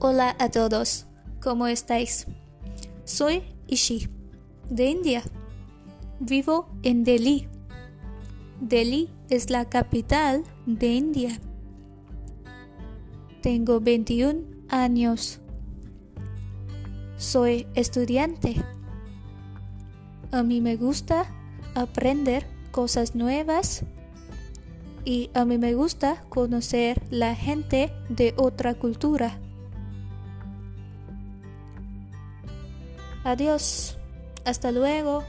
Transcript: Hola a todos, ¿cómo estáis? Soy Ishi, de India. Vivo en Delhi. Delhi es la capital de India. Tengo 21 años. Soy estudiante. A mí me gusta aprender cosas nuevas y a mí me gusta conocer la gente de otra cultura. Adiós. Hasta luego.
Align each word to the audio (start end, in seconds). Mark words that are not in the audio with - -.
Hola 0.00 0.36
a 0.38 0.48
todos, 0.48 1.06
¿cómo 1.42 1.66
estáis? 1.66 2.28
Soy 3.02 3.42
Ishi, 3.66 4.08
de 4.70 4.90
India. 4.90 5.24
Vivo 6.20 6.68
en 6.84 7.02
Delhi. 7.02 7.48
Delhi 8.60 9.10
es 9.28 9.50
la 9.50 9.64
capital 9.64 10.44
de 10.66 10.86
India. 10.86 11.40
Tengo 13.42 13.80
21 13.80 14.42
años. 14.68 15.40
Soy 17.16 17.66
estudiante. 17.74 18.54
A 20.30 20.44
mí 20.44 20.60
me 20.60 20.76
gusta 20.76 21.26
aprender 21.74 22.46
cosas 22.70 23.16
nuevas 23.16 23.82
y 25.04 25.30
a 25.34 25.44
mí 25.44 25.58
me 25.58 25.74
gusta 25.74 26.22
conocer 26.28 27.02
la 27.10 27.34
gente 27.34 27.92
de 28.08 28.32
otra 28.36 28.74
cultura. 28.74 29.40
Adiós. 33.28 33.98
Hasta 34.46 34.72
luego. 34.72 35.22